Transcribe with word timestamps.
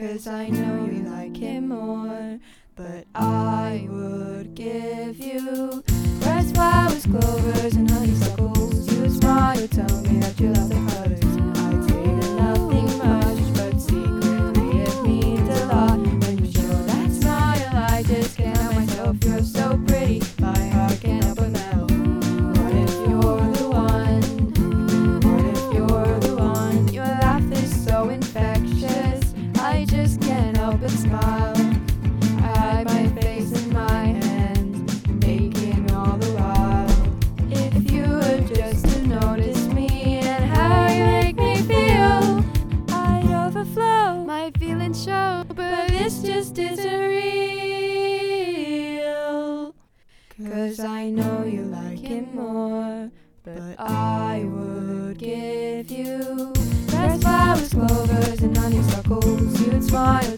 Cause 0.00 0.26
I 0.26 0.48
know 0.48 0.86
you 0.86 1.02
like 1.02 1.36
him 1.36 1.68
more, 1.68 2.38
but 2.74 3.04
I 3.14 3.86
would 3.88 4.54
give 4.54 5.18
you 5.18 5.82
grass, 6.48 6.52
flowers, 6.52 7.06
clovers, 7.06 7.74
and 7.76 7.90
honeysuckles. 7.90 8.92
You 8.92 9.10
smile, 9.10 9.68
tell 9.68 10.02
me 10.02 10.20
that 10.20 10.40
you 10.40 10.52
love 10.52 10.68
the. 10.68 10.76
I'd 10.76 11.84
say 11.88 12.04
that 12.16 12.32
nothing 12.36 12.98
much, 12.98 13.54
but 13.54 13.80
secretly 13.80 14.80
it 14.82 15.02
means 15.02 15.48
a 15.48 15.66
lot. 15.66 15.98
When 15.98 16.44
you 16.44 16.52
show 16.52 16.68
that 16.86 17.12
smile, 17.12 17.68
I 17.72 18.02
just 18.06 18.36
can't 18.36 18.56
help 18.56 18.74
myself. 18.74 19.16
You're 19.24 19.42
so 19.42 19.80
pretty, 19.86 20.20
My 44.30 44.46
feelings 44.60 45.02
show, 45.02 45.44
but 45.48 45.88
this 45.88 46.22
just 46.22 46.56
isn't 46.56 47.00
real. 47.00 47.34
Cause 50.38 50.78
I 50.78 51.10
know 51.10 51.42
you 51.42 51.62
like 51.62 51.98
him 51.98 52.28
more, 52.32 53.10
but 53.42 53.74
I 53.76 54.44
would 54.44 55.18
give 55.18 55.90
you 55.90 56.52
grass, 56.86 57.20
flowers, 57.20 57.70
clovers, 57.70 58.40
and 58.42 58.56
honeysuckles. 58.56 59.60
You'd 59.66 59.82
smile, 59.82 60.36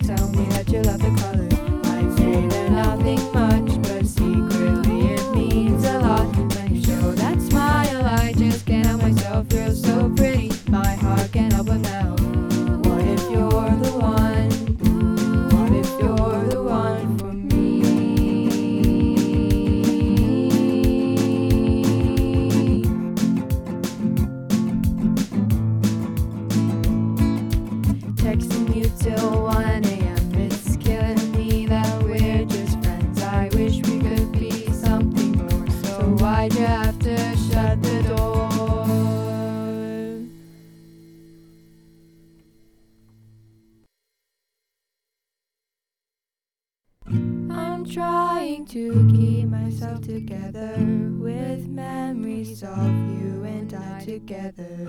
trying 47.93 48.65
to 48.65 49.07
keep 49.15 49.47
myself 49.49 50.01
together 50.01 50.77
with 51.19 51.69
memories 51.69 52.63
of 52.63 52.79
you 52.79 53.45
and 53.45 53.75
I 53.75 54.03
together. 54.03 54.89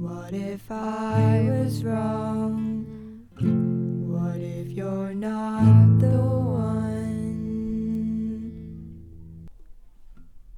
What 0.00 0.32
if 0.32 0.68
I 0.68 1.46
was 1.48 1.84
wrong? 1.84 2.77